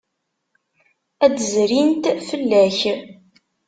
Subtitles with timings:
[1.25, 2.77] Ad d-zrint fell-ak.